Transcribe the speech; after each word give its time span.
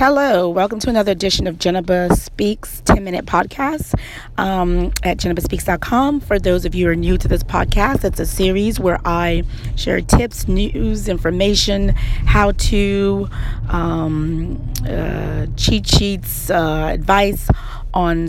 Hello, 0.00 0.48
welcome 0.48 0.78
to 0.78 0.88
another 0.88 1.12
edition 1.12 1.46
of 1.46 1.58
Jennifer 1.58 2.08
Speaks 2.14 2.80
10 2.86 3.04
Minute 3.04 3.26
Podcast 3.26 3.94
um, 4.38 4.94
at 5.02 5.18
jenniferspeaks.com. 5.18 6.20
For 6.20 6.38
those 6.38 6.64
of 6.64 6.74
you 6.74 6.86
who 6.86 6.92
are 6.92 6.96
new 6.96 7.18
to 7.18 7.28
this 7.28 7.42
podcast, 7.42 8.02
it's 8.02 8.18
a 8.18 8.24
series 8.24 8.80
where 8.80 8.98
I 9.04 9.42
share 9.76 10.00
tips, 10.00 10.48
news, 10.48 11.06
information, 11.06 11.90
how 11.90 12.52
to, 12.52 13.28
um, 13.68 14.72
uh, 14.88 15.44
cheat 15.58 15.86
sheets, 15.86 16.48
uh, 16.48 16.88
advice 16.90 17.50
on 17.92 18.28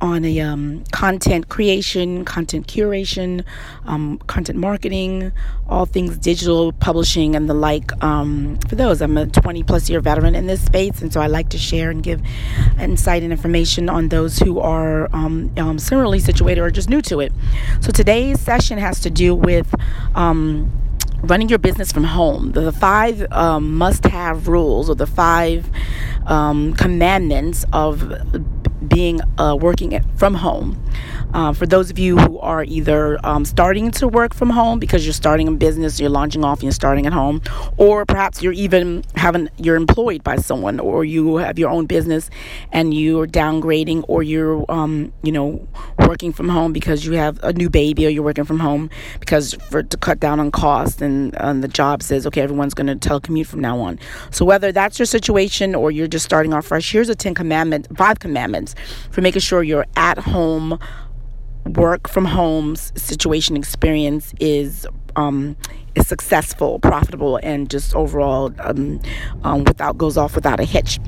on 0.00 0.24
a 0.24 0.40
um, 0.40 0.84
content 0.92 1.48
creation, 1.48 2.24
content 2.24 2.66
curation, 2.66 3.44
um, 3.86 4.18
content 4.26 4.58
marketing, 4.58 5.32
all 5.68 5.86
things 5.86 6.16
digital 6.16 6.72
publishing 6.72 7.36
and 7.36 7.48
the 7.48 7.54
like. 7.54 7.90
Um, 8.02 8.58
for 8.68 8.76
those, 8.76 9.02
I'm 9.02 9.16
a 9.16 9.26
20 9.26 9.62
plus 9.62 9.90
year 9.90 10.00
veteran 10.00 10.34
in 10.34 10.46
this 10.46 10.64
space, 10.64 11.02
and 11.02 11.12
so 11.12 11.20
I 11.20 11.26
like 11.26 11.50
to 11.50 11.58
share 11.58 11.90
and 11.90 12.02
give 12.02 12.22
insight 12.78 13.22
and 13.22 13.32
information 13.32 13.88
on 13.88 14.08
those 14.08 14.38
who 14.38 14.58
are 14.60 15.08
um, 15.14 15.52
um, 15.56 15.78
similarly 15.78 16.20
situated 16.20 16.60
or 16.60 16.70
just 16.70 16.88
new 16.88 17.02
to 17.02 17.20
it. 17.20 17.32
So 17.80 17.90
today's 17.90 18.40
session 18.40 18.78
has 18.78 19.00
to 19.00 19.10
do 19.10 19.34
with 19.34 19.74
um, 20.14 20.70
running 21.22 21.48
your 21.48 21.58
business 21.58 21.92
from 21.92 22.04
home. 22.04 22.52
The, 22.52 22.72
five 22.72 23.30
um, 23.32 23.74
must 23.76 24.04
have 24.06 24.48
rules 24.48 24.88
or 24.88 24.94
the 24.94 25.06
five 25.06 25.68
um, 26.26 26.72
commandments 26.74 27.64
of 27.72 28.59
being 29.00 29.20
uh, 29.38 29.56
working 29.56 29.92
from 30.18 30.34
home. 30.34 30.68
Uh, 31.32 31.52
for 31.52 31.66
those 31.66 31.90
of 31.90 31.98
you 31.98 32.18
who 32.18 32.38
are 32.40 32.64
either 32.64 33.18
um, 33.24 33.44
starting 33.44 33.90
to 33.90 34.08
work 34.08 34.34
from 34.34 34.50
home 34.50 34.78
because 34.78 35.06
you're 35.06 35.12
starting 35.12 35.48
a 35.48 35.52
business, 35.52 36.00
you're 36.00 36.10
launching 36.10 36.44
off, 36.44 36.58
and 36.58 36.64
you're 36.64 36.72
starting 36.72 37.06
at 37.06 37.12
home, 37.12 37.40
or 37.76 38.04
perhaps 38.04 38.42
you're 38.42 38.52
even 38.52 39.04
having 39.14 39.48
you're 39.56 39.76
employed 39.76 40.24
by 40.24 40.36
someone, 40.36 40.80
or 40.80 41.04
you 41.04 41.36
have 41.36 41.58
your 41.58 41.70
own 41.70 41.86
business 41.86 42.30
and 42.72 42.94
you're 42.94 43.26
downgrading, 43.26 44.04
or 44.08 44.22
you're 44.22 44.64
um, 44.68 45.12
you 45.22 45.32
know 45.32 45.66
working 46.06 46.32
from 46.32 46.48
home 46.48 46.72
because 46.72 47.04
you 47.04 47.12
have 47.12 47.38
a 47.42 47.52
new 47.52 47.70
baby, 47.70 48.06
or 48.06 48.08
you're 48.08 48.24
working 48.24 48.44
from 48.44 48.58
home 48.58 48.90
because 49.20 49.54
for 49.70 49.82
to 49.82 49.96
cut 49.96 50.20
down 50.20 50.40
on 50.40 50.50
costs, 50.50 51.00
and, 51.00 51.34
and 51.40 51.62
the 51.62 51.68
job 51.68 52.02
says 52.02 52.26
okay, 52.26 52.40
everyone's 52.40 52.74
going 52.74 52.86
to 52.86 52.96
telecommute 53.08 53.46
from 53.46 53.60
now 53.60 53.78
on. 53.78 53.98
So 54.30 54.44
whether 54.44 54.72
that's 54.72 54.98
your 54.98 55.06
situation 55.06 55.74
or 55.74 55.90
you're 55.90 56.08
just 56.08 56.24
starting 56.24 56.52
off 56.52 56.66
fresh, 56.66 56.90
here's 56.90 57.08
a 57.08 57.14
Ten 57.14 57.34
Commandments, 57.34 57.88
five 57.96 58.18
commandments 58.18 58.74
for 59.10 59.20
making 59.20 59.40
sure 59.40 59.62
you're 59.62 59.86
at 59.96 60.18
home 60.18 60.78
work 61.66 62.08
from 62.08 62.24
home 62.24 62.76
situation 62.76 63.56
experience 63.56 64.34
is 64.40 64.86
um, 65.16 65.56
is 65.94 66.06
successful, 66.06 66.78
profitable, 66.78 67.38
and 67.42 67.70
just 67.70 67.94
overall 67.94 68.52
um, 68.60 69.00
um, 69.42 69.64
without 69.64 69.98
goes 69.98 70.16
off 70.16 70.34
without 70.34 70.60
a 70.60 70.64
hitch. 70.64 70.98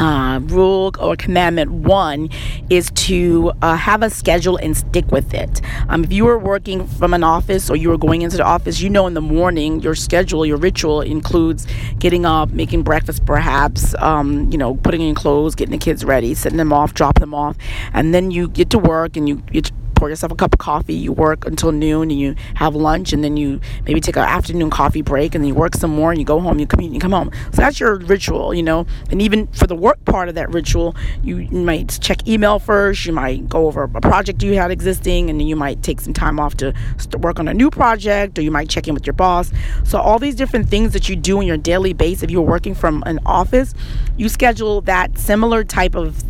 Uh, 0.00 0.38
rule 0.44 0.92
or 1.00 1.16
commandment 1.16 1.72
one 1.72 2.28
is 2.70 2.88
to 2.94 3.50
uh, 3.62 3.74
have 3.74 4.00
a 4.00 4.08
schedule 4.08 4.56
and 4.58 4.76
stick 4.76 5.10
with 5.10 5.34
it. 5.34 5.60
Um, 5.88 6.04
if 6.04 6.12
you 6.12 6.28
are 6.28 6.38
working 6.38 6.86
from 6.86 7.12
an 7.14 7.24
office 7.24 7.68
or 7.68 7.74
you 7.74 7.90
are 7.90 7.98
going 7.98 8.22
into 8.22 8.36
the 8.36 8.44
office, 8.44 8.80
you 8.80 8.90
know 8.90 9.08
in 9.08 9.14
the 9.14 9.20
morning 9.20 9.80
your 9.80 9.96
schedule, 9.96 10.46
your 10.46 10.56
ritual 10.56 11.00
includes 11.00 11.66
getting 11.98 12.24
up, 12.24 12.50
making 12.50 12.84
breakfast, 12.84 13.26
perhaps, 13.26 13.92
um, 13.98 14.48
you 14.52 14.58
know, 14.58 14.76
putting 14.76 15.00
in 15.00 15.16
clothes, 15.16 15.56
getting 15.56 15.72
the 15.72 15.84
kids 15.84 16.04
ready, 16.04 16.32
setting 16.32 16.58
them 16.58 16.72
off, 16.72 16.94
dropping 16.94 17.22
them 17.22 17.34
off, 17.34 17.56
and 17.92 18.14
then 18.14 18.30
you 18.30 18.48
get 18.48 18.70
to 18.70 18.78
work 18.78 19.16
and 19.16 19.28
you, 19.28 19.42
you 19.50 19.62
pour 19.98 20.08
yourself 20.08 20.30
a 20.30 20.36
cup 20.36 20.54
of 20.54 20.60
coffee, 20.60 20.94
you 20.94 21.12
work 21.12 21.44
until 21.44 21.72
noon, 21.72 22.10
and 22.10 22.20
you 22.20 22.36
have 22.54 22.76
lunch, 22.76 23.12
and 23.12 23.24
then 23.24 23.36
you 23.36 23.60
maybe 23.84 24.00
take 24.00 24.16
an 24.16 24.22
afternoon 24.22 24.70
coffee 24.70 25.02
break, 25.02 25.34
and 25.34 25.42
then 25.42 25.48
you 25.48 25.54
work 25.56 25.74
some 25.74 25.90
more, 25.90 26.12
and 26.12 26.20
you 26.20 26.24
go 26.24 26.38
home, 26.38 26.60
you 26.60 26.66
commute, 26.66 26.86
and 26.86 26.94
you 26.94 27.00
come 27.00 27.10
home. 27.10 27.32
So 27.52 27.62
that's 27.62 27.80
your 27.80 27.96
ritual, 27.96 28.54
you 28.54 28.62
know. 28.62 28.86
And 29.10 29.20
even 29.20 29.48
for 29.48 29.66
the 29.66 29.74
work 29.74 30.02
part 30.04 30.28
of 30.28 30.36
that 30.36 30.50
ritual, 30.50 30.94
you, 31.24 31.48
might 31.50 31.98
check 32.00 32.28
email 32.28 32.60
first, 32.60 33.04
you 33.06 33.12
might 33.12 33.48
go 33.48 33.66
over 33.66 33.82
a 33.82 34.00
project 34.00 34.42
you 34.42 34.54
had 34.54 34.70
existing, 34.70 35.30
and 35.30 35.40
then 35.40 35.48
you 35.48 35.56
might 35.56 35.82
take 35.82 36.00
some 36.00 36.12
time 36.12 36.38
off 36.38 36.56
to 36.58 36.72
work 37.18 37.40
on 37.40 37.48
a 37.48 37.54
new 37.54 37.68
project, 37.68 38.38
or 38.38 38.42
you 38.42 38.52
might 38.52 38.68
check 38.68 38.86
in 38.86 38.94
with 38.94 39.04
your 39.04 39.14
boss. 39.14 39.50
So 39.82 39.98
all 39.98 40.20
these 40.20 40.36
different 40.36 40.68
things 40.68 40.92
that 40.92 41.08
you 41.08 41.16
do 41.16 41.38
on 41.38 41.46
your 41.46 41.56
daily 41.56 41.92
base, 41.92 42.22
if 42.22 42.30
you're 42.30 42.40
working 42.42 42.76
from 42.76 43.02
an 43.04 43.18
office, 43.26 43.74
you 44.16 44.28
schedule 44.28 44.80
that 44.82 45.18
similar 45.18 45.64
type 45.64 45.96
of 45.96 46.22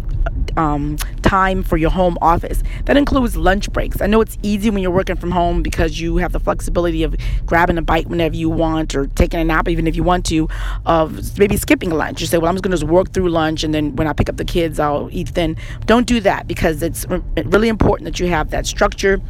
um, 0.56 0.96
time 1.22 1.62
for 1.62 1.76
your 1.76 1.90
home 1.90 2.18
office. 2.20 2.62
That 2.84 2.96
includes 2.96 3.36
lunch 3.36 3.72
breaks. 3.72 4.00
I 4.00 4.06
know 4.06 4.20
it's 4.20 4.38
easy 4.42 4.70
when 4.70 4.82
you're 4.82 4.90
working 4.90 5.16
from 5.16 5.30
home 5.30 5.62
because 5.62 6.00
you 6.00 6.16
have 6.18 6.32
the 6.32 6.40
flexibility 6.40 7.02
of 7.02 7.16
grabbing 7.46 7.78
a 7.78 7.82
bite 7.82 8.06
whenever 8.06 8.36
you 8.36 8.50
want 8.50 8.94
or 8.94 9.06
taking 9.08 9.40
a 9.40 9.44
nap 9.44 9.68
even 9.68 9.86
if 9.86 9.96
you 9.96 10.02
want 10.02 10.26
to, 10.26 10.48
of 10.86 11.38
maybe 11.38 11.56
skipping 11.56 11.90
lunch. 11.90 12.20
You 12.20 12.26
say, 12.26 12.38
well, 12.38 12.48
I'm 12.48 12.54
just 12.54 12.64
going 12.64 12.76
to 12.76 12.86
work 12.86 13.12
through 13.12 13.28
lunch 13.28 13.64
and 13.64 13.74
then 13.74 13.96
when 13.96 14.06
I 14.06 14.12
pick 14.12 14.28
up 14.28 14.36
the 14.36 14.44
kids, 14.44 14.78
I'll 14.78 15.08
eat 15.12 15.34
then. 15.34 15.56
Don't 15.86 16.06
do 16.06 16.20
that 16.20 16.46
because 16.46 16.82
it's 16.82 17.06
really 17.44 17.68
important 17.68 18.04
that 18.06 18.20
you 18.20 18.26
have 18.28 18.50
that 18.50 18.66
structure 18.66 19.20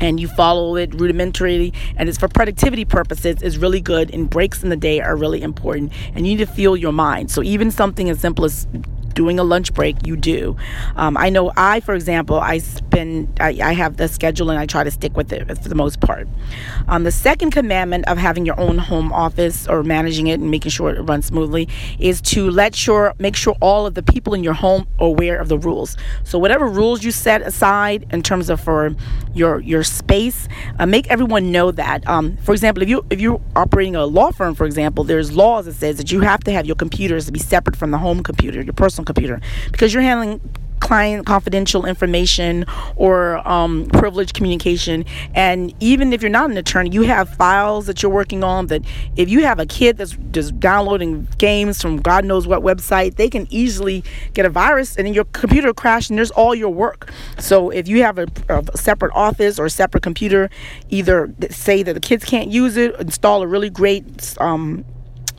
and 0.00 0.18
you 0.18 0.28
follow 0.28 0.76
it 0.76 0.90
rudimentarily 0.90 1.74
and 1.96 2.08
it's 2.08 2.18
for 2.18 2.28
productivity 2.28 2.84
purposes 2.84 3.42
is 3.42 3.58
really 3.58 3.80
good 3.80 4.12
and 4.12 4.30
breaks 4.30 4.62
in 4.62 4.70
the 4.70 4.76
day 4.76 5.00
are 5.00 5.16
really 5.16 5.42
important 5.42 5.92
and 6.14 6.26
you 6.26 6.36
need 6.36 6.44
to 6.44 6.46
feel 6.46 6.76
your 6.76 6.92
mind 6.92 7.30
so 7.30 7.42
even 7.42 7.70
something 7.70 8.08
as 8.08 8.18
simple 8.18 8.44
as 8.44 8.66
doing 9.14 9.38
a 9.38 9.44
lunch 9.44 9.74
break, 9.74 10.06
you 10.06 10.16
do. 10.16 10.56
Um, 10.96 11.16
I 11.16 11.30
know 11.30 11.52
I, 11.56 11.80
for 11.80 11.94
example, 11.94 12.38
I 12.38 12.58
spend, 12.58 13.38
I, 13.40 13.58
I, 13.62 13.72
have 13.72 13.96
the 13.96 14.08
schedule 14.08 14.50
and 14.50 14.58
I 14.58 14.66
try 14.66 14.84
to 14.84 14.90
stick 14.90 15.16
with 15.16 15.32
it 15.32 15.46
for 15.62 15.68
the 15.68 15.74
most 15.74 16.00
part. 16.00 16.28
Um, 16.88 17.04
the 17.04 17.12
second 17.12 17.50
commandment 17.50 18.06
of 18.08 18.18
having 18.18 18.46
your 18.46 18.58
own 18.58 18.78
home 18.78 19.12
office 19.12 19.66
or 19.66 19.82
managing 19.82 20.26
it 20.28 20.40
and 20.40 20.50
making 20.50 20.70
sure 20.70 20.90
it 20.90 21.02
runs 21.02 21.26
smoothly 21.26 21.68
is 21.98 22.20
to 22.22 22.50
let 22.50 22.74
sure, 22.74 23.14
make 23.18 23.36
sure 23.36 23.56
all 23.60 23.86
of 23.86 23.94
the 23.94 24.02
people 24.02 24.34
in 24.34 24.44
your 24.44 24.54
home 24.54 24.86
are 24.98 25.06
aware 25.06 25.38
of 25.38 25.48
the 25.48 25.58
rules. 25.58 25.96
So 26.24 26.38
whatever 26.38 26.66
rules 26.66 27.04
you 27.04 27.10
set 27.10 27.42
aside 27.42 28.06
in 28.10 28.22
terms 28.22 28.50
of 28.50 28.60
for 28.60 28.94
your 29.34 29.60
your 29.60 29.82
space, 29.84 30.48
uh, 30.78 30.86
make 30.86 31.08
everyone 31.08 31.52
know 31.52 31.70
that. 31.70 32.06
Um, 32.08 32.36
for 32.38 32.52
example, 32.52 32.82
if 32.82 32.88
you 32.88 33.04
if 33.10 33.20
you're 33.20 33.40
operating 33.56 33.96
a 33.96 34.06
law 34.06 34.30
firm, 34.30 34.54
for 34.54 34.66
example, 34.66 35.04
there's 35.04 35.32
laws 35.32 35.66
that 35.66 35.74
says 35.74 35.96
that 35.96 36.10
you 36.12 36.20
have 36.20 36.40
to 36.44 36.52
have 36.52 36.66
your 36.66 36.76
computers 36.76 37.26
to 37.26 37.32
be 37.32 37.38
separate 37.38 37.76
from 37.76 37.90
the 37.90 37.98
home 37.98 38.22
computer, 38.22 38.60
your 38.60 38.72
personal 38.72 38.99
computer 39.04 39.40
because 39.70 39.92
you're 39.92 40.02
handling 40.02 40.40
client 40.80 41.26
confidential 41.26 41.86
information 41.86 42.64
or 42.96 43.46
um, 43.46 43.86
privileged 43.92 44.34
communication. 44.34 45.04
And 45.34 45.72
even 45.80 46.12
if 46.12 46.22
you're 46.22 46.30
not 46.30 46.50
an 46.50 46.56
attorney, 46.56 46.90
you 46.90 47.02
have 47.02 47.28
files 47.36 47.86
that 47.86 48.02
you're 48.02 48.10
working 48.10 48.42
on 48.42 48.66
that 48.68 48.82
if 49.16 49.28
you 49.28 49.44
have 49.44 49.60
a 49.60 49.66
kid 49.66 49.98
that's 49.98 50.16
just 50.32 50.58
downloading 50.58 51.28
games 51.38 51.80
from 51.80 51.98
God 51.98 52.24
knows 52.24 52.46
what 52.46 52.62
website, 52.62 53.16
they 53.16 53.28
can 53.28 53.46
easily 53.50 54.02
get 54.32 54.46
a 54.46 54.50
virus 54.50 54.96
and 54.96 55.06
then 55.06 55.14
your 55.14 55.24
computer 55.26 55.72
crash 55.72 56.08
and 56.10 56.18
there's 56.18 56.30
all 56.32 56.54
your 56.54 56.70
work. 56.70 57.12
So 57.38 57.70
if 57.70 57.86
you 57.86 58.02
have 58.02 58.18
a, 58.18 58.26
a 58.48 58.76
separate 58.76 59.12
office 59.14 59.58
or 59.58 59.68
separate 59.68 60.02
computer, 60.02 60.50
either 60.88 61.32
say 61.50 61.82
that 61.82 61.92
the 61.92 62.00
kids 62.00 62.24
can't 62.24 62.50
use 62.50 62.76
it, 62.76 62.98
install 62.98 63.42
a 63.42 63.46
really 63.46 63.70
great 63.70 64.36
um, 64.40 64.84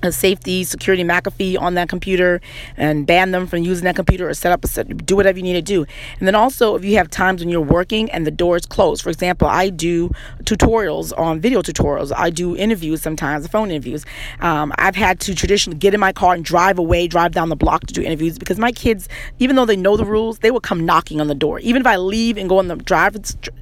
safety 0.10 0.64
security 0.64 1.04
McAfee 1.04 1.60
on 1.60 1.76
that 1.76 1.90
computer 1.90 2.42
and 2.78 3.06
ban 3.06 3.32
them 3.32 3.46
from 3.46 3.64
using 3.64 3.84
that 3.86 3.96
computer 3.96 4.28
or 4.28 4.34
set 4.34 4.52
up 4.52 4.64
a 4.64 4.68
set, 4.68 5.06
do 5.06 5.16
whatever 5.16 5.38
you 5.38 5.44
need 5.44 5.54
to 5.54 5.62
do. 5.62 5.86
And 6.20 6.28
then 6.28 6.36
also 6.36 6.76
if 6.76 6.84
you 6.84 6.98
have 6.98 7.10
times 7.10 7.42
when 7.42 7.50
you're 7.50 7.62
working 7.62 8.10
and 8.12 8.26
the 8.26 8.32
door 8.32 8.56
is 8.56 8.66
closed. 8.66 9.04
For 9.04 9.10
example, 9.10 9.48
I 9.48 9.70
do 9.70 10.10
tutorials 10.44 11.18
on 11.18 11.40
video 11.40 11.62
tutorials. 11.62 12.12
I 12.16 12.32
do 12.32 12.56
interviews 12.56 13.02
sometimes, 13.02 13.48
phone 13.48 13.70
interviews. 13.70 14.06
Um, 14.40 14.74
I've 14.78 14.96
had 14.96 15.20
to 15.22 15.36
traditionally 15.36 15.78
get 15.78 15.94
in 15.94 16.00
my 16.00 16.12
car 16.12 16.34
and 16.34 16.44
drive 16.44 16.80
away, 16.80 17.08
drive 17.08 17.34
down 17.34 17.50
the 17.50 17.56
block 17.56 17.86
to 17.88 17.94
do 17.94 18.02
interviews 18.02 18.40
because 18.40 18.58
my 18.58 18.72
kids, 18.72 19.08
even 19.40 19.56
though 19.56 19.66
they 19.66 19.76
know 19.76 19.98
the 19.98 20.06
rules, 20.06 20.40
they 20.40 20.50
will 20.50 20.62
come 20.62 20.86
knocking 20.86 21.22
on 21.22 21.28
the 21.28 21.36
door. 21.36 21.60
Even 21.60 21.82
if 21.82 21.88
I 21.88 21.98
leave 21.98 22.38
and 22.38 22.50
go 22.50 22.60
in 22.60 22.68
the 22.68 22.76
drive 22.76 23.16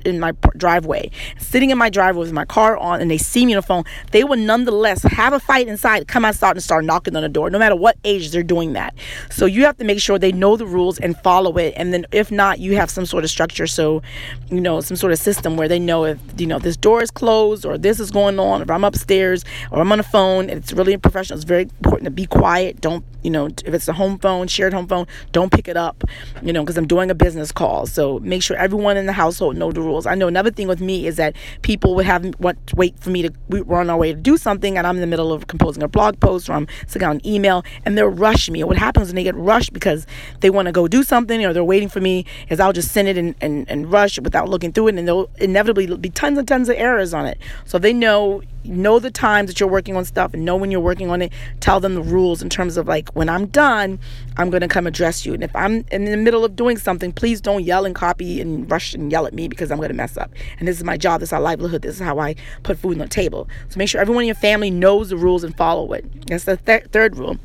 in 0.05 0.19
my 0.19 0.31
driveway, 0.55 1.11
sitting 1.37 1.69
in 1.69 1.77
my 1.77 1.89
driveway 1.89 2.21
with 2.21 2.31
my 2.31 2.45
car 2.45 2.77
on, 2.77 3.01
and 3.01 3.09
they 3.11 3.17
see 3.17 3.45
me 3.45 3.53
on 3.53 3.57
the 3.57 3.61
phone, 3.61 3.83
they 4.11 4.23
will 4.23 4.37
nonetheless 4.37 5.03
have 5.03 5.33
a 5.33 5.39
fight 5.39 5.67
inside, 5.67 6.07
come 6.07 6.25
out 6.25 6.28
start 6.35 6.57
and 6.57 6.63
start 6.63 6.85
knocking 6.85 7.15
on 7.15 7.23
the 7.23 7.29
door, 7.29 7.49
no 7.49 7.59
matter 7.59 7.75
what 7.75 7.97
age 8.03 8.31
they're 8.31 8.43
doing 8.43 8.73
that. 8.73 8.93
So 9.29 9.45
you 9.45 9.65
have 9.65 9.77
to 9.77 9.83
make 9.83 9.99
sure 9.99 10.19
they 10.19 10.31
know 10.31 10.57
the 10.57 10.65
rules 10.65 10.99
and 10.99 11.17
follow 11.19 11.57
it. 11.57 11.73
And 11.77 11.93
then 11.93 12.05
if 12.11 12.31
not, 12.31 12.59
you 12.59 12.75
have 12.75 12.89
some 12.89 13.05
sort 13.05 13.23
of 13.23 13.29
structure. 13.29 13.67
So, 13.67 14.01
you 14.49 14.61
know, 14.61 14.81
some 14.81 14.97
sort 14.97 15.11
of 15.11 15.19
system 15.19 15.57
where 15.57 15.67
they 15.67 15.79
know 15.79 16.05
if, 16.05 16.19
you 16.37 16.47
know, 16.47 16.59
this 16.59 16.77
door 16.77 17.01
is 17.01 17.11
closed 17.11 17.65
or 17.65 17.77
this 17.77 17.99
is 17.99 18.11
going 18.11 18.39
on, 18.39 18.61
if 18.61 18.69
I'm 18.69 18.83
upstairs 18.83 19.43
or 19.71 19.79
I'm 19.79 19.91
on 19.91 19.99
the 19.99 20.03
phone, 20.03 20.49
it's 20.49 20.73
really 20.73 20.97
professional. 20.97 21.37
It's 21.37 21.45
very 21.45 21.63
important 21.63 22.05
to 22.05 22.11
be 22.11 22.25
quiet. 22.25 22.81
Don't, 22.81 23.03
you 23.23 23.31
know, 23.31 23.47
if 23.47 23.73
it's 23.73 23.87
a 23.87 23.93
home 23.93 24.17
phone, 24.19 24.47
shared 24.47 24.73
home 24.73 24.87
phone, 24.87 25.05
don't 25.31 25.51
pick 25.51 25.67
it 25.67 25.77
up, 25.77 26.03
you 26.41 26.53
know, 26.53 26.63
because 26.63 26.77
I'm 26.77 26.87
doing 26.87 27.11
a 27.11 27.15
business 27.15 27.51
call. 27.51 27.85
So 27.85 28.19
make 28.19 28.41
sure 28.41 28.55
everyone 28.57 28.97
in 28.97 29.05
the 29.05 29.13
household 29.13 29.57
know 29.57 29.71
the 29.71 29.81
rules. 29.81 30.05
I 30.05 30.15
know 30.15 30.27
another 30.27 30.51
thing 30.51 30.67
with 30.67 30.81
me 30.81 31.07
is 31.07 31.17
that 31.17 31.35
people 31.61 31.95
would 31.95 32.05
have 32.05 32.33
want 32.39 32.57
wait 32.75 32.97
for 32.99 33.09
me 33.09 33.23
to 33.23 33.33
we're 33.49 33.79
on 33.79 33.89
our 33.89 33.97
way 33.97 34.13
to 34.13 34.19
do 34.19 34.37
something 34.37 34.77
and 34.77 34.85
I'm 34.85 34.95
in 34.95 35.01
the 35.01 35.07
middle 35.07 35.33
of 35.33 35.47
composing 35.47 35.83
a 35.83 35.87
blog 35.87 36.18
post 36.19 36.49
or 36.49 36.53
I'm 36.53 36.67
sending 36.87 37.07
out 37.07 37.15
an 37.15 37.27
email 37.27 37.63
and 37.85 37.97
they'll 37.97 38.07
rush 38.07 38.49
me. 38.49 38.61
And 38.61 38.67
what 38.67 38.77
happens 38.77 39.07
when 39.07 39.15
they 39.15 39.23
get 39.23 39.35
rushed 39.35 39.73
because 39.73 40.05
they 40.41 40.49
want 40.49 40.67
to 40.67 40.71
go 40.71 40.87
do 40.87 41.03
something 41.03 41.45
or 41.45 41.53
they're 41.53 41.63
waiting 41.63 41.89
for 41.89 42.01
me 42.01 42.25
is 42.49 42.59
I'll 42.59 42.73
just 42.73 42.91
send 42.91 43.07
it 43.07 43.17
and, 43.17 43.35
and, 43.41 43.69
and 43.69 43.91
rush 43.91 44.19
without 44.19 44.49
looking 44.49 44.71
through 44.71 44.89
it 44.89 44.95
and 44.95 45.07
there'll 45.07 45.29
inevitably 45.37 45.95
be 45.97 46.09
tons 46.09 46.37
and 46.37 46.47
tons 46.47 46.69
of 46.69 46.75
errors 46.77 47.13
on 47.13 47.25
it. 47.25 47.37
So 47.65 47.79
they 47.79 47.93
know 47.93 48.41
know 48.63 48.99
the 48.99 49.11
times 49.11 49.49
that 49.49 49.59
you're 49.59 49.69
working 49.69 49.95
on 49.95 50.05
stuff 50.05 50.33
and 50.33 50.45
know 50.45 50.55
when 50.55 50.71
you're 50.71 50.79
working 50.79 51.09
on 51.09 51.21
it 51.21 51.31
tell 51.59 51.79
them 51.79 51.95
the 51.95 52.01
rules 52.01 52.41
in 52.41 52.49
terms 52.49 52.77
of 52.77 52.87
like 52.87 53.09
when 53.15 53.29
i'm 53.29 53.45
done 53.47 53.99
i'm 54.37 54.49
going 54.49 54.61
to 54.61 54.67
come 54.67 54.87
address 54.87 55.25
you. 55.25 55.33
And 55.33 55.43
if 55.43 55.55
i'm 55.55 55.85
in 55.91 56.05
the 56.05 56.17
middle 56.17 56.45
of 56.45 56.55
doing 56.55 56.77
something 56.77 57.11
please 57.11 57.41
don't 57.41 57.63
yell 57.63 57.85
and 57.85 57.95
copy 57.95 58.41
and 58.41 58.69
rush 58.69 58.93
and 58.93 59.11
yell 59.11 59.25
at 59.25 59.33
me 59.33 59.47
because 59.47 59.71
i'm 59.71 59.77
going 59.77 59.89
to 59.89 59.95
mess 59.95 60.17
up. 60.17 60.31
And 60.59 60.67
this 60.67 60.77
is 60.77 60.83
my 60.83 60.97
job 60.97 61.21
this 61.21 61.29
is 61.29 61.33
our 61.33 61.41
livelihood 61.41 61.81
this 61.81 61.95
is 61.95 62.01
how 62.01 62.19
i 62.19 62.35
put 62.63 62.77
food 62.77 62.93
on 62.93 62.99
the 62.99 63.07
table. 63.07 63.47
So 63.69 63.77
make 63.77 63.89
sure 63.89 64.01
everyone 64.01 64.23
in 64.23 64.27
your 64.27 64.35
family 64.35 64.71
knows 64.71 65.09
the 65.09 65.17
rules 65.17 65.43
and 65.43 65.55
follow 65.55 65.91
it. 65.93 66.27
That's 66.27 66.45
the 66.45 66.57
th- 66.57 66.85
third 66.91 67.17
rule. 67.17 67.37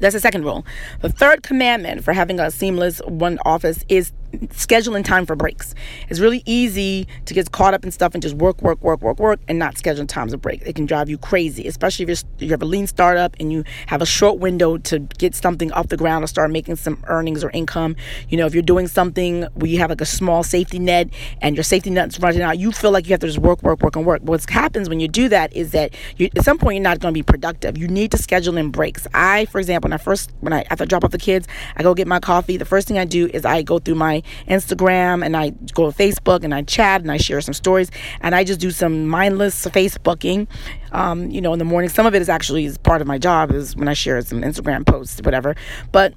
That's 0.00 0.14
the 0.14 0.20
second 0.20 0.44
rule. 0.44 0.64
The 1.00 1.10
third 1.10 1.42
commandment 1.42 2.04
for 2.04 2.12
having 2.12 2.38
a 2.38 2.50
seamless 2.50 3.00
one 3.04 3.38
office 3.44 3.84
is 3.88 4.12
scheduling 4.32 5.04
time 5.04 5.26
for 5.26 5.36
breaks. 5.36 5.74
It's 6.08 6.20
really 6.20 6.42
easy 6.46 7.06
to 7.24 7.34
get 7.34 7.52
caught 7.52 7.74
up 7.74 7.84
in 7.84 7.90
stuff 7.90 8.14
and 8.14 8.22
just 8.22 8.34
work, 8.34 8.60
work, 8.62 8.82
work, 8.82 9.00
work, 9.00 9.18
work, 9.18 9.40
and 9.48 9.58
not 9.58 9.74
scheduling 9.74 10.08
times 10.08 10.32
of 10.32 10.40
break. 10.42 10.62
It 10.66 10.74
can 10.74 10.86
drive 10.86 11.08
you 11.08 11.18
crazy, 11.18 11.66
especially 11.66 12.04
if 12.04 12.08
you're, 12.08 12.46
you 12.46 12.50
have 12.50 12.62
a 12.62 12.66
lean 12.66 12.86
startup 12.86 13.36
and 13.40 13.52
you 13.52 13.64
have 13.86 14.02
a 14.02 14.06
short 14.06 14.38
window 14.38 14.78
to 14.78 14.98
get 14.98 15.34
something 15.34 15.72
off 15.72 15.88
the 15.88 15.96
ground 15.96 16.24
or 16.24 16.26
start 16.26 16.50
making 16.50 16.76
some 16.76 17.02
earnings 17.06 17.42
or 17.42 17.50
income. 17.50 17.96
You 18.28 18.36
know, 18.36 18.46
if 18.46 18.54
you're 18.54 18.62
doing 18.62 18.88
something 18.88 19.42
where 19.54 19.70
you 19.70 19.78
have 19.78 19.90
like 19.90 20.00
a 20.00 20.06
small 20.06 20.42
safety 20.42 20.78
net 20.78 21.08
and 21.40 21.56
your 21.56 21.64
safety 21.64 21.90
net's 21.90 22.20
running 22.20 22.42
out, 22.42 22.58
you 22.58 22.72
feel 22.72 22.90
like 22.90 23.06
you 23.06 23.12
have 23.12 23.20
to 23.20 23.26
just 23.26 23.38
work, 23.38 23.62
work, 23.62 23.80
work, 23.82 23.96
and 23.96 24.04
work. 24.04 24.22
But 24.24 24.32
What 24.32 24.50
happens 24.50 24.88
when 24.88 25.00
you 25.00 25.08
do 25.08 25.28
that 25.30 25.54
is 25.54 25.72
that 25.72 25.94
you, 26.16 26.28
at 26.36 26.44
some 26.44 26.58
point 26.58 26.76
you're 26.76 26.82
not 26.82 27.00
going 27.00 27.12
to 27.12 27.18
be 27.18 27.22
productive. 27.22 27.78
You 27.78 27.88
need 27.88 28.10
to 28.12 28.18
schedule 28.18 28.56
in 28.56 28.70
breaks. 28.70 29.06
I, 29.14 29.46
for 29.46 29.58
example, 29.58 29.88
when 29.88 29.94
I 29.94 29.98
first 29.98 30.30
when 30.40 30.52
I 30.52 30.64
after 30.70 30.84
I 30.84 30.86
drop 30.86 31.04
off 31.04 31.10
the 31.10 31.18
kids, 31.18 31.46
I 31.76 31.82
go 31.82 31.94
get 31.94 32.06
my 32.06 32.20
coffee. 32.20 32.56
The 32.56 32.64
first 32.64 32.88
thing 32.88 32.98
I 32.98 33.04
do 33.04 33.28
is 33.32 33.44
I 33.44 33.62
go 33.62 33.78
through 33.78 33.94
my 33.94 34.17
Instagram 34.48 35.24
and 35.24 35.36
I 35.36 35.50
go 35.74 35.90
to 35.90 35.96
Facebook 35.96 36.44
and 36.44 36.54
I 36.54 36.62
chat 36.62 37.00
and 37.00 37.10
I 37.10 37.16
share 37.16 37.40
some 37.40 37.54
stories 37.54 37.90
and 38.20 38.34
I 38.34 38.44
just 38.44 38.60
do 38.60 38.70
some 38.70 39.08
mindless 39.08 39.66
Facebooking. 39.66 40.46
Um, 40.92 41.30
you 41.30 41.40
know, 41.40 41.52
in 41.52 41.58
the 41.58 41.64
morning. 41.64 41.90
Some 41.90 42.06
of 42.06 42.14
it 42.14 42.22
is 42.22 42.28
actually 42.28 42.64
is 42.64 42.78
part 42.78 43.00
of 43.00 43.06
my 43.06 43.18
job 43.18 43.52
is 43.52 43.76
when 43.76 43.88
I 43.88 43.94
share 43.94 44.20
some 44.22 44.42
Instagram 44.42 44.86
posts, 44.86 45.20
whatever. 45.22 45.54
But 45.92 46.14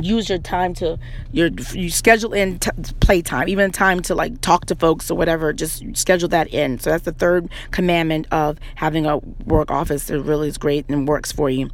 use 0.00 0.28
your 0.28 0.38
time 0.38 0.74
to 0.74 0.98
your 1.32 1.48
you 1.72 1.90
schedule 1.90 2.32
in 2.32 2.58
t- 2.58 2.70
play 3.00 3.20
time 3.20 3.48
even 3.48 3.70
time 3.70 4.00
to 4.00 4.14
like 4.14 4.40
talk 4.40 4.66
to 4.66 4.74
folks 4.74 5.10
or 5.10 5.16
whatever 5.16 5.52
just 5.52 5.84
schedule 5.96 6.28
that 6.28 6.46
in 6.48 6.78
so 6.78 6.90
that's 6.90 7.04
the 7.04 7.12
third 7.12 7.48
commandment 7.70 8.26
of 8.30 8.58
having 8.76 9.06
a 9.06 9.18
work 9.46 9.70
office 9.70 10.08
it 10.10 10.18
really 10.18 10.48
is 10.48 10.58
great 10.58 10.88
and 10.88 11.08
works 11.08 11.32
for 11.32 11.50
you 11.50 11.68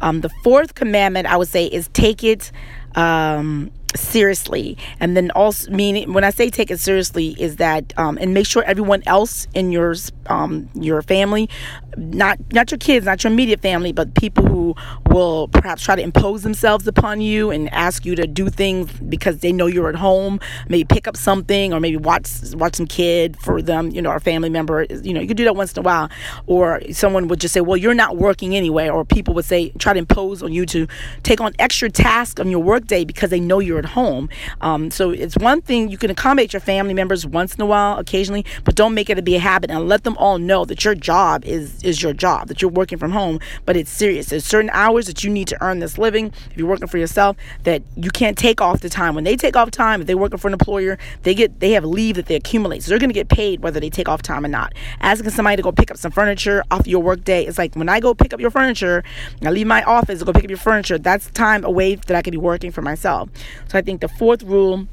um, 0.00 0.20
the 0.20 0.28
fourth 0.44 0.74
commandment 0.74 1.26
i 1.26 1.36
would 1.36 1.48
say 1.48 1.66
is 1.66 1.88
take 1.92 2.22
it 2.22 2.52
um, 2.96 3.70
seriously. 3.96 4.76
And 5.00 5.16
then 5.16 5.30
also 5.32 5.70
meaning 5.70 6.12
when 6.12 6.24
i 6.24 6.30
say 6.30 6.50
take 6.50 6.70
it 6.70 6.78
seriously 6.78 7.36
is 7.38 7.56
that 7.56 7.92
um, 7.98 8.18
and 8.20 8.34
make 8.34 8.46
sure 8.46 8.62
everyone 8.64 9.02
else 9.06 9.46
in 9.54 9.72
your 9.72 9.94
um, 10.26 10.68
your 10.74 11.02
family 11.02 11.48
not 11.96 12.38
not 12.52 12.70
your 12.70 12.78
kids 12.78 13.06
not 13.06 13.22
your 13.22 13.32
immediate 13.32 13.60
family 13.60 13.92
but 13.92 14.14
people 14.14 14.46
who 14.46 14.74
will 15.10 15.48
perhaps 15.48 15.82
try 15.82 15.96
to 15.96 16.02
impose 16.02 16.42
themselves 16.42 16.86
upon 16.86 17.20
you 17.20 17.50
and 17.50 17.72
ask 17.72 18.04
you 18.04 18.14
to 18.14 18.26
do 18.26 18.48
things 18.48 18.90
because 19.08 19.38
they 19.40 19.52
know 19.52 19.66
you're 19.66 19.88
at 19.88 19.96
home. 19.96 20.38
Maybe 20.68 20.84
pick 20.84 21.08
up 21.08 21.16
something 21.16 21.72
or 21.72 21.80
maybe 21.80 21.96
watch 21.96 22.28
watch 22.54 22.76
some 22.76 22.86
kid 22.86 23.36
for 23.38 23.60
them 23.60 23.90
you 23.90 24.00
know 24.00 24.12
a 24.12 24.20
family 24.20 24.48
member 24.48 24.86
you 25.02 25.12
know 25.12 25.20
you 25.20 25.28
could 25.28 25.36
do 25.36 25.44
that 25.44 25.56
once 25.56 25.72
in 25.72 25.80
a 25.80 25.82
while. 25.82 26.08
Or 26.46 26.80
someone 26.92 27.28
would 27.28 27.40
just 27.40 27.52
say 27.52 27.60
well 27.60 27.76
you're 27.76 27.94
not 27.94 28.16
working 28.16 28.54
anyway. 28.54 28.88
Or 28.88 29.04
people 29.04 29.34
would 29.34 29.44
say 29.44 29.70
try 29.78 29.92
to 29.92 29.98
impose 29.98 30.42
on 30.42 30.52
you 30.52 30.64
to 30.66 30.86
take 31.22 31.40
on 31.40 31.52
extra 31.58 31.90
tasks 31.90 32.40
on 32.40 32.50
your 32.50 32.62
workday 32.62 33.04
because 33.04 33.30
they 33.30 33.40
know 33.40 33.58
you're 33.58 33.79
at 33.80 33.90
home. 33.90 34.28
Um, 34.60 34.90
so 34.90 35.10
it's 35.10 35.36
one 35.36 35.60
thing 35.60 35.90
you 35.90 35.98
can 35.98 36.10
accommodate 36.10 36.52
your 36.52 36.60
family 36.60 36.94
members 36.94 37.26
once 37.26 37.54
in 37.54 37.60
a 37.60 37.66
while, 37.66 37.98
occasionally, 37.98 38.44
but 38.64 38.76
don't 38.76 38.94
make 38.94 39.10
it 39.10 39.16
to 39.16 39.22
be 39.22 39.34
a 39.36 39.40
habit 39.40 39.70
and 39.70 39.88
let 39.88 40.04
them 40.04 40.16
all 40.18 40.38
know 40.38 40.64
that 40.64 40.84
your 40.84 40.94
job 40.94 41.44
is 41.44 41.82
is 41.82 42.02
your 42.02 42.12
job, 42.12 42.48
that 42.48 42.62
you're 42.62 42.70
working 42.70 42.98
from 42.98 43.10
home, 43.10 43.40
but 43.66 43.76
it's 43.76 43.90
serious. 43.90 44.26
There's 44.26 44.44
certain 44.44 44.70
hours 44.72 45.06
that 45.06 45.24
you 45.24 45.30
need 45.30 45.48
to 45.48 45.62
earn 45.62 45.80
this 45.80 45.98
living. 45.98 46.32
If 46.50 46.56
you're 46.56 46.68
working 46.68 46.88
for 46.88 46.98
yourself, 46.98 47.36
that 47.64 47.82
you 47.96 48.10
can't 48.10 48.38
take 48.38 48.60
off 48.60 48.80
the 48.80 48.88
time. 48.88 49.14
When 49.14 49.24
they 49.24 49.36
take 49.36 49.56
off 49.56 49.70
time, 49.70 50.02
if 50.02 50.06
they're 50.06 50.16
working 50.16 50.38
for 50.38 50.48
an 50.48 50.54
employer, 50.54 50.98
they 51.22 51.34
get 51.34 51.60
they 51.60 51.72
have 51.72 51.84
leave 51.84 52.16
that 52.16 52.26
they 52.26 52.36
accumulate, 52.36 52.82
so 52.82 52.90
they're 52.90 52.98
going 52.98 53.10
to 53.10 53.14
get 53.14 53.28
paid 53.28 53.62
whether 53.62 53.80
they 53.80 53.90
take 53.90 54.08
off 54.08 54.22
time 54.22 54.44
or 54.44 54.48
not. 54.48 54.74
Asking 55.00 55.30
somebody 55.30 55.56
to 55.56 55.62
go 55.62 55.72
pick 55.72 55.90
up 55.90 55.96
some 55.96 56.12
furniture 56.12 56.62
off 56.70 56.86
your 56.86 57.02
work 57.02 57.24
day, 57.24 57.46
it's 57.46 57.58
like 57.58 57.74
when 57.74 57.88
I 57.88 58.00
go 58.00 58.14
pick 58.14 58.32
up 58.32 58.40
your 58.40 58.50
furniture, 58.50 59.02
I 59.42 59.50
leave 59.50 59.66
my 59.66 59.82
office 59.84 60.18
to 60.20 60.24
go 60.24 60.32
pick 60.32 60.44
up 60.44 60.50
your 60.50 60.58
furniture. 60.58 60.98
That's 60.98 61.30
time 61.30 61.64
away 61.64 61.94
that 61.94 62.16
I 62.16 62.22
could 62.22 62.32
be 62.32 62.38
working 62.38 62.70
for 62.70 62.82
myself. 62.82 63.28
So 63.70 63.78
I 63.78 63.82
think 63.82 64.00
the 64.00 64.08
fourth 64.08 64.42
rule 64.42 64.88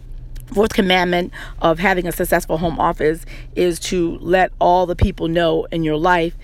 fourth 0.53 0.73
commandment 0.73 1.33
of 1.61 1.79
having 1.79 2.07
a 2.07 2.11
successful 2.11 2.57
home 2.57 2.79
office 2.79 3.25
is 3.55 3.79
to 3.79 4.17
let 4.19 4.51
all 4.61 4.85
the 4.85 4.95
people 4.95 5.27
know 5.27 5.65
in 5.71 5.83
your 5.83 5.97
life 5.97 6.37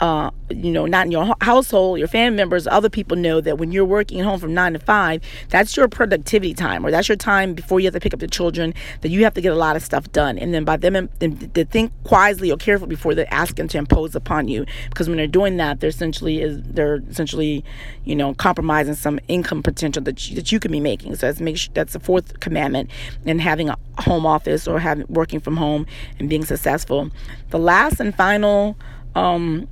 uh, 0.00 0.30
you 0.48 0.72
know, 0.72 0.86
not 0.86 1.06
in 1.06 1.12
your 1.12 1.34
household, 1.40 1.98
your 1.98 2.08
family 2.08 2.36
members, 2.36 2.66
other 2.66 2.88
people 2.88 3.16
know 3.16 3.40
that 3.40 3.58
when 3.58 3.70
you're 3.70 3.84
working 3.84 4.20
at 4.20 4.26
home 4.26 4.40
from 4.40 4.54
nine 4.54 4.72
to 4.72 4.78
five, 4.78 5.22
that's 5.50 5.76
your 5.76 5.88
productivity 5.88 6.54
time, 6.54 6.84
or 6.84 6.90
that's 6.90 7.08
your 7.08 7.16
time 7.16 7.54
before 7.54 7.80
you 7.80 7.86
have 7.86 7.94
to 7.94 8.00
pick 8.00 8.14
up 8.14 8.20
the 8.20 8.26
children. 8.26 8.72
That 9.02 9.10
you 9.10 9.24
have 9.24 9.34
to 9.34 9.40
get 9.40 9.52
a 9.52 9.56
lot 9.56 9.76
of 9.76 9.82
stuff 9.82 10.10
done, 10.12 10.38
and 10.38 10.54
then 10.54 10.64
by 10.64 10.76
them 10.76 11.08
to 11.20 11.64
think 11.66 11.92
wisely 12.10 12.50
or 12.50 12.56
carefully 12.56 12.88
before 12.88 13.14
they 13.14 13.26
ask 13.26 13.56
them 13.56 13.68
to 13.68 13.78
impose 13.78 14.14
upon 14.14 14.48
you, 14.48 14.64
because 14.88 15.08
when 15.08 15.18
they're 15.18 15.26
doing 15.26 15.58
that, 15.58 15.80
they're 15.80 15.90
essentially 15.90 16.40
is 16.40 16.60
they're 16.62 17.02
essentially, 17.10 17.64
you 18.04 18.16
know, 18.16 18.34
compromising 18.34 18.94
some 18.94 19.20
income 19.28 19.62
potential 19.62 20.02
that 20.02 20.28
you, 20.28 20.36
that 20.36 20.50
you 20.50 20.58
can 20.58 20.72
be 20.72 20.80
making. 20.80 21.14
So 21.16 21.26
that's 21.26 21.40
make 21.40 21.58
sure, 21.58 21.70
that's 21.74 21.92
the 21.92 22.00
fourth 22.00 22.40
commandment 22.40 22.90
in 23.26 23.38
having 23.38 23.68
a 23.68 23.76
home 23.98 24.24
office 24.24 24.66
or 24.66 24.78
having 24.78 25.04
working 25.08 25.40
from 25.40 25.58
home 25.58 25.86
and 26.18 26.28
being 26.28 26.44
successful. 26.44 27.10
The 27.50 27.58
last 27.58 28.00
and 28.00 28.14
final 28.14 28.76
um, 29.14 29.68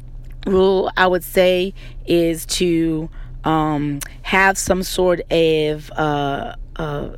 rule 0.48 0.90
I 0.96 1.06
would 1.06 1.24
say 1.24 1.74
is 2.06 2.46
to 2.46 3.08
um, 3.44 4.00
have 4.22 4.58
some 4.58 4.82
sort 4.82 5.20
of 5.30 5.90
uh, 5.92 6.54
uh, 6.76 7.10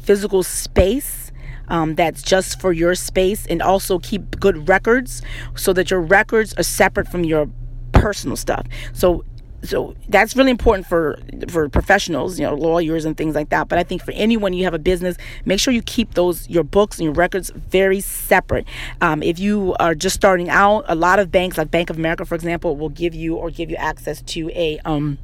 physical 0.00 0.42
space 0.42 1.32
um, 1.68 1.94
that's 1.94 2.22
just 2.22 2.60
for 2.60 2.72
your 2.72 2.94
space 2.94 3.46
and 3.46 3.62
also 3.62 3.98
keep 3.98 4.38
good 4.40 4.68
records 4.68 5.22
so 5.54 5.72
that 5.72 5.90
your 5.90 6.00
records 6.00 6.52
are 6.54 6.62
separate 6.62 7.08
from 7.08 7.24
your 7.24 7.48
personal 7.92 8.36
stuff. 8.36 8.66
So 8.92 9.24
so 9.62 9.94
that's 10.08 10.36
really 10.36 10.50
important 10.50 10.86
for 10.86 11.18
for 11.48 11.68
professionals 11.68 12.38
you 12.38 12.46
know 12.46 12.54
lawyers 12.54 13.04
and 13.04 13.16
things 13.16 13.34
like 13.34 13.50
that. 13.50 13.68
But 13.68 13.78
i 13.78 13.82
think 13.82 14.02
for 14.02 14.12
anyone 14.12 14.52
you 14.52 14.64
have 14.64 14.74
a 14.74 14.78
business 14.78 15.16
make 15.44 15.60
sure 15.60 15.72
you 15.72 15.82
keep 15.82 16.14
those 16.14 16.48
your 16.48 16.64
books 16.64 16.98
and 16.98 17.04
your 17.04 17.14
records 17.14 17.50
very 17.50 18.00
separate. 18.00 18.66
Um, 19.00 19.22
if 19.22 19.38
you 19.38 19.74
are 19.80 19.94
just 19.94 20.16
starting 20.16 20.48
out 20.48 20.84
a 20.88 20.94
lot 20.94 21.18
of 21.18 21.30
banks 21.30 21.58
like 21.58 21.70
bank 21.70 21.90
of 21.90 21.96
america 21.96 22.24
for 22.24 22.34
example 22.34 22.76
will 22.76 22.88
give 22.88 23.14
you 23.14 23.36
or 23.36 23.50
give 23.50 23.70
you 23.70 23.76
access 23.76 24.22
to 24.22 24.50
a 24.50 24.78
um, 24.84 25.18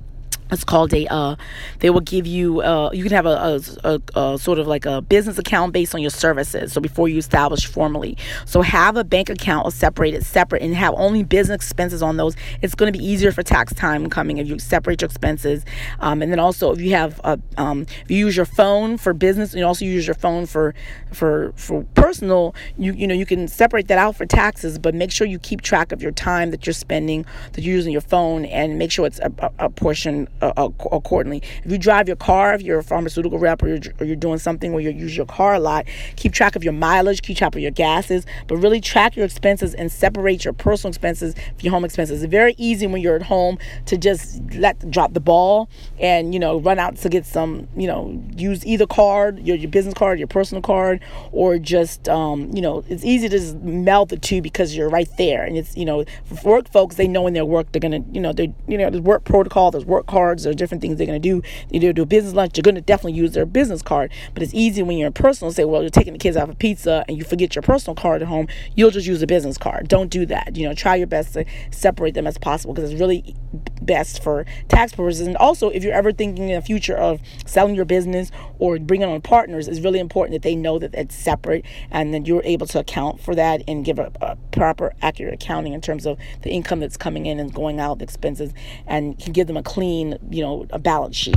it's 0.50 0.64
called 0.64 0.92
a 0.94 1.06
uh, 1.12 1.36
they 1.80 1.90
will 1.90 2.00
give 2.00 2.26
you 2.26 2.60
uh, 2.60 2.90
you 2.92 3.02
can 3.02 3.12
have 3.12 3.26
a, 3.26 3.60
a, 3.84 4.00
a, 4.14 4.20
a, 4.20 4.38
sort 4.38 4.58
of 4.58 4.66
like 4.66 4.86
a 4.86 5.02
business 5.02 5.38
account 5.38 5.72
based 5.72 5.94
on 5.94 6.00
your 6.00 6.10
services. 6.10 6.72
So 6.72 6.80
before 6.80 7.08
you 7.08 7.18
establish 7.18 7.66
formally. 7.66 8.16
So 8.44 8.62
have 8.62 8.96
a 8.96 9.04
bank 9.04 9.30
account 9.30 9.72
separated 9.72 10.24
separate 10.24 10.62
and 10.62 10.74
have 10.74 10.94
only 10.96 11.22
business 11.22 11.56
expenses 11.56 12.02
on 12.02 12.16
those. 12.16 12.36
It's 12.62 12.74
going 12.74 12.92
to 12.92 12.98
be 12.98 13.04
easier 13.04 13.32
for 13.32 13.42
tax 13.42 13.74
time 13.74 14.08
coming 14.08 14.38
if 14.38 14.46
you 14.46 14.58
separate 14.58 15.00
your 15.00 15.06
expenses. 15.06 15.64
Um, 16.00 16.22
and 16.22 16.30
then 16.30 16.38
also 16.38 16.72
if 16.72 16.80
you 16.80 16.92
have 16.92 17.20
a, 17.24 17.38
um, 17.56 17.82
if 17.82 18.10
you 18.10 18.18
use 18.18 18.36
your 18.36 18.46
phone 18.46 18.98
for 18.98 19.12
business 19.12 19.52
and 19.52 19.60
you 19.60 19.66
also 19.66 19.84
use 19.84 20.06
your 20.06 20.14
phone 20.14 20.46
for 20.46 20.74
for 21.12 21.52
for 21.56 21.84
personal 21.94 22.54
you 22.78 22.92
you 22.92 23.06
know 23.06 23.14
you 23.14 23.26
can 23.26 23.48
separate 23.48 23.88
that 23.88 23.98
out 23.98 24.16
for 24.16 24.26
taxes 24.26 24.78
but 24.78 24.94
make 24.94 25.10
sure 25.10 25.26
you 25.26 25.38
keep 25.38 25.62
track 25.62 25.92
of 25.92 26.02
your 26.02 26.12
time 26.12 26.50
that 26.50 26.66
you're 26.66 26.72
spending 26.74 27.24
that 27.52 27.62
you're 27.62 27.74
using 27.74 27.92
your 27.92 28.00
phone 28.00 28.44
and 28.46 28.78
make 28.78 28.90
sure 28.90 29.06
it's 29.06 29.20
a, 29.20 29.32
a 29.58 29.68
portion 29.70 30.28
uh, 30.40 30.52
uh, 30.56 30.68
accordingly. 30.92 31.42
If 31.64 31.72
you 31.72 31.78
drive 31.78 32.06
your 32.06 32.16
car, 32.16 32.54
if 32.54 32.62
you're 32.62 32.78
a 32.78 32.84
pharmaceutical 32.84 33.38
rep 33.38 33.62
or 33.62 33.68
you're, 33.68 33.80
or 34.00 34.06
you're 34.06 34.16
doing 34.16 34.38
something 34.38 34.72
where 34.72 34.82
you 34.82 34.90
use 34.90 35.16
your 35.16 35.26
car 35.26 35.54
a 35.54 35.60
lot, 35.60 35.86
keep 36.16 36.32
track 36.32 36.56
of 36.56 36.64
your 36.64 36.72
mileage, 36.72 37.22
keep 37.22 37.36
track 37.36 37.54
of 37.54 37.60
your 37.60 37.70
gases, 37.70 38.26
but 38.46 38.56
really 38.56 38.80
track 38.80 39.16
your 39.16 39.24
expenses 39.24 39.74
and 39.74 39.90
separate 39.90 40.44
your 40.44 40.52
personal 40.52 40.90
expenses 40.90 41.34
from 41.34 41.60
your 41.60 41.72
home 41.72 41.84
expenses. 41.84 42.22
It's 42.22 42.30
very 42.30 42.54
easy 42.58 42.86
when 42.86 43.00
you're 43.02 43.16
at 43.16 43.22
home 43.22 43.58
to 43.86 43.96
just 43.96 44.40
let 44.54 44.90
drop 44.90 45.14
the 45.14 45.20
ball 45.20 45.68
and 45.98 46.34
you 46.34 46.40
know 46.40 46.58
run 46.60 46.78
out 46.78 46.96
to 46.96 47.08
get 47.08 47.26
some 47.26 47.68
you 47.76 47.86
know 47.86 48.22
use 48.36 48.64
either 48.66 48.86
card, 48.86 49.38
your, 49.46 49.56
your 49.56 49.70
business 49.70 49.94
card, 49.94 50.18
your 50.18 50.28
personal 50.28 50.62
card, 50.62 51.00
or 51.32 51.58
just 51.58 52.08
um, 52.08 52.50
you 52.54 52.60
know 52.60 52.84
it's 52.88 53.04
easy 53.04 53.28
to 53.28 53.38
just 53.38 53.56
meld 53.56 54.08
the 54.08 54.16
two 54.16 54.40
because 54.42 54.76
you're 54.76 54.88
right 54.88 55.08
there 55.18 55.44
and 55.44 55.56
it's 55.56 55.76
you 55.76 55.84
know 55.84 56.04
for 56.24 56.56
work 56.56 56.70
folks 56.70 56.96
they 56.96 57.08
know 57.08 57.26
in 57.26 57.34
their 57.34 57.44
work 57.44 57.70
they're 57.72 57.80
gonna 57.80 58.04
you 58.12 58.20
know 58.20 58.32
they 58.32 58.52
you 58.68 58.78
know 58.78 58.90
there's 58.90 59.02
work 59.02 59.24
protocol, 59.24 59.70
there's 59.70 59.84
work 59.84 60.06
card 60.06 60.25
cards 60.26 60.46
or 60.46 60.52
different 60.54 60.82
things 60.82 60.96
they're 60.98 61.06
going 61.06 61.20
to 61.20 61.28
do. 61.28 61.42
They 61.70 61.78
do 61.78 62.02
a 62.02 62.06
business 62.06 62.34
lunch, 62.34 62.56
you're 62.56 62.62
going 62.62 62.74
to 62.74 62.80
definitely 62.80 63.12
use 63.12 63.32
their 63.32 63.46
business 63.46 63.82
card. 63.82 64.10
But 64.34 64.42
it's 64.42 64.54
easy 64.54 64.82
when 64.82 64.98
you're 64.98 65.06
in 65.06 65.12
personal 65.12 65.52
say, 65.52 65.64
well, 65.64 65.82
you're 65.82 65.90
taking 65.90 66.12
the 66.12 66.18
kids 66.18 66.36
out 66.36 66.48
for 66.48 66.54
pizza 66.54 67.04
and 67.06 67.16
you 67.16 67.24
forget 67.24 67.54
your 67.54 67.62
personal 67.62 67.94
card 67.94 68.22
at 68.22 68.28
home. 68.28 68.48
You'll 68.74 68.90
just 68.90 69.06
use 69.06 69.22
a 69.22 69.26
business 69.26 69.56
card. 69.56 69.88
Don't 69.88 70.10
do 70.10 70.26
that. 70.26 70.56
You 70.56 70.68
know, 70.68 70.74
try 70.74 70.96
your 70.96 71.06
best 71.06 71.34
to 71.34 71.44
separate 71.70 72.14
them 72.14 72.26
as 72.26 72.38
possible 72.38 72.74
because 72.74 72.90
it's 72.90 73.00
really 73.00 73.36
best 73.82 74.22
for 74.22 74.44
tax 74.68 74.92
purposes. 74.92 75.26
And 75.26 75.36
also, 75.36 75.70
if 75.70 75.84
you're 75.84 75.94
ever 75.94 76.10
thinking 76.12 76.48
in 76.48 76.56
the 76.56 76.66
future 76.66 76.96
of 76.96 77.20
selling 77.46 77.76
your 77.76 77.84
business 77.84 78.32
or 78.58 78.78
bringing 78.78 79.08
on 79.08 79.20
partners, 79.20 79.68
it's 79.68 79.80
really 79.80 80.00
important 80.00 80.32
that 80.32 80.42
they 80.42 80.56
know 80.56 80.78
that 80.78 80.94
it's 80.94 81.14
separate 81.14 81.64
and 81.90 82.12
then 82.12 82.24
you're 82.24 82.42
able 82.44 82.66
to 82.66 82.80
account 82.80 83.20
for 83.20 83.34
that 83.36 83.62
and 83.68 83.84
give 83.84 83.98
a, 84.00 84.10
a 84.20 84.36
proper, 84.50 84.92
accurate 85.02 85.34
accounting 85.34 85.72
in 85.72 85.80
terms 85.80 86.04
of 86.04 86.18
the 86.42 86.50
income 86.50 86.80
that's 86.80 86.96
coming 86.96 87.26
in 87.26 87.38
and 87.38 87.54
going 87.54 87.78
out, 87.78 87.98
the 87.98 88.04
expenses, 88.04 88.52
and 88.86 89.18
can 89.18 89.32
give 89.32 89.46
them 89.46 89.56
a 89.56 89.62
clean, 89.62 90.15
you 90.30 90.42
know, 90.42 90.66
a 90.70 90.78
balance 90.78 91.16
sheet 91.16 91.36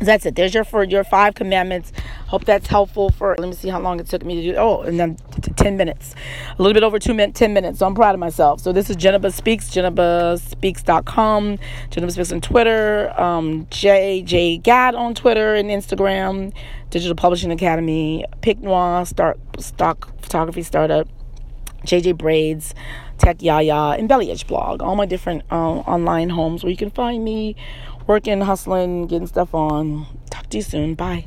that's 0.00 0.26
it. 0.26 0.36
There's 0.36 0.54
your 0.54 0.64
for 0.64 0.84
your 0.84 1.04
five 1.04 1.34
commandments. 1.34 1.92
Hope 2.26 2.44
that's 2.44 2.66
helpful 2.66 3.10
for. 3.10 3.34
Let 3.38 3.48
me 3.48 3.54
see 3.54 3.68
how 3.68 3.80
long 3.80 3.98
it 4.00 4.06
took 4.06 4.24
me 4.24 4.36
to 4.36 4.52
do. 4.52 4.56
Oh, 4.56 4.82
and 4.82 4.98
then 4.98 5.16
t- 5.40 5.52
ten 5.52 5.76
minutes, 5.76 6.14
a 6.58 6.62
little 6.62 6.74
bit 6.74 6.82
over 6.82 6.98
two 6.98 7.14
minutes, 7.14 7.38
ten 7.38 7.52
minutes. 7.52 7.80
So 7.80 7.86
I'm 7.86 7.94
proud 7.94 8.14
of 8.14 8.20
myself. 8.20 8.60
So 8.60 8.72
this 8.72 8.90
is 8.90 8.96
Jennifer 8.96 9.30
Speaks, 9.30 9.70
JenniferSpeaks.com, 9.70 11.58
Jennifer 11.90 12.12
Speaks 12.12 12.32
on 12.32 12.40
Twitter, 12.40 13.12
um, 13.20 13.66
JJ 13.66 14.62
Gad 14.62 14.94
on 14.94 15.14
Twitter 15.14 15.54
and 15.54 15.68
Instagram, 15.68 16.52
Digital 16.90 17.16
Publishing 17.16 17.50
Academy, 17.50 18.24
Pic 18.40 18.60
Noir, 18.60 19.04
Start 19.04 19.38
Stock 19.58 20.20
Photography 20.20 20.62
Startup, 20.62 21.08
JJ 21.84 22.16
Braids, 22.16 22.74
Tech 23.18 23.42
Yaya, 23.42 23.96
and 23.98 24.08
Bellyitch 24.08 24.46
Blog. 24.46 24.80
All 24.80 24.94
my 24.94 25.06
different 25.06 25.42
uh, 25.50 25.54
online 25.56 26.30
homes 26.30 26.62
where 26.62 26.70
you 26.70 26.76
can 26.76 26.90
find 26.90 27.24
me 27.24 27.56
working, 28.08 28.40
hustling, 28.40 29.06
getting 29.06 29.28
stuff 29.28 29.54
on. 29.54 30.06
Talk 30.30 30.48
to 30.48 30.56
you 30.56 30.62
soon. 30.62 30.94
Bye. 30.94 31.26